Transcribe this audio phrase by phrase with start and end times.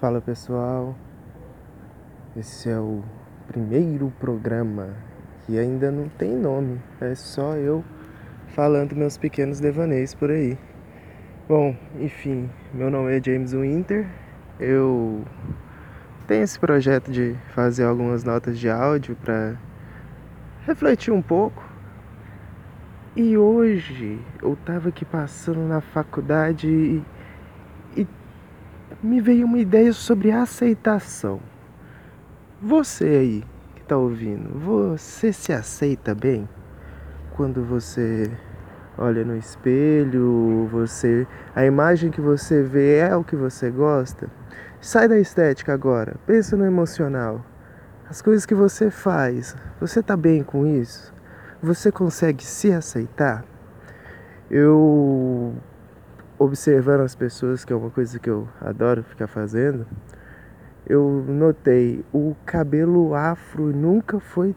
[0.00, 0.96] Fala pessoal,
[2.34, 3.02] esse é o
[3.46, 4.96] primeiro programa
[5.44, 7.84] que ainda não tem nome, é só eu
[8.54, 10.56] falando meus pequenos devaneios por aí.
[11.46, 14.06] Bom, enfim, meu nome é James Winter,
[14.58, 15.22] eu
[16.26, 19.54] tenho esse projeto de fazer algumas notas de áudio para
[20.66, 21.62] refletir um pouco.
[23.14, 27.04] E hoje eu tava aqui passando na faculdade e
[29.02, 31.40] me veio uma ideia sobre aceitação.
[32.60, 33.44] Você aí
[33.74, 36.46] que está ouvindo, você se aceita bem?
[37.34, 38.30] Quando você
[38.98, 44.28] olha no espelho, você a imagem que você vê é o que você gosta?
[44.82, 47.42] Sai da estética agora, pensa no emocional.
[48.08, 51.14] As coisas que você faz, você está bem com isso?
[51.62, 53.44] Você consegue se aceitar?
[54.50, 54.99] Eu
[56.40, 59.86] observando as pessoas, que é uma coisa que eu adoro ficar fazendo,
[60.88, 64.56] eu notei o cabelo afro nunca foi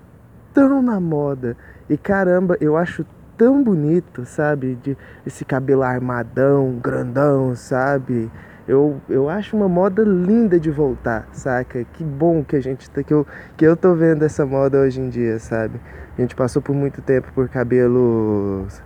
[0.54, 1.58] tão na moda.
[1.90, 3.06] E caramba, eu acho
[3.38, 4.76] tão bonito, sabe?
[4.76, 8.32] De esse cabelo armadão, grandão, sabe?
[8.66, 11.84] Eu, eu acho uma moda linda de voltar, saca?
[11.84, 15.02] Que bom que a gente tá, que eu, que eu tô vendo essa moda hoje
[15.02, 15.82] em dia, sabe?
[16.18, 18.82] A gente passou por muito tempo por cabelos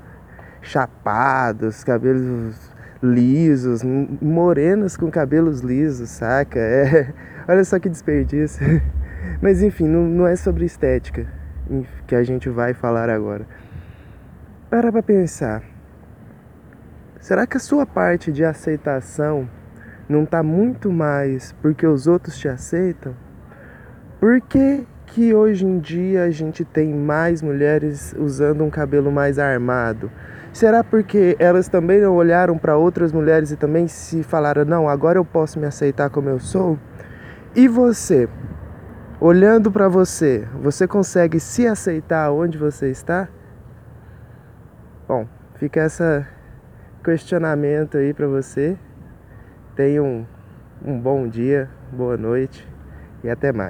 [0.63, 6.59] chapados, cabelos lisos, morenas com cabelos lisos, saca?
[6.59, 7.13] É,
[7.47, 8.65] olha só que desperdício.
[9.41, 11.27] Mas enfim, não, não é sobre estética
[12.05, 13.45] que a gente vai falar agora.
[14.69, 15.63] Para pra pensar.
[17.19, 19.49] Será que a sua parte de aceitação
[20.07, 23.13] não está muito mais porque os outros te aceitam?
[24.19, 29.37] Por que, que hoje em dia a gente tem mais mulheres usando um cabelo mais
[29.37, 30.09] armado?
[30.57, 35.19] Será porque elas também não olharam para outras mulheres e também se falaram: não, agora
[35.19, 36.79] eu posso me aceitar como eu sou?
[37.55, 38.27] E você,
[39.21, 43.29] olhando para você, você consegue se aceitar onde você está?
[45.07, 45.27] Bom,
[45.59, 46.25] fica esse
[47.03, 48.75] questionamento aí para você.
[49.75, 50.25] Tenha um,
[50.83, 52.67] um bom dia, boa noite
[53.23, 53.65] e até mais.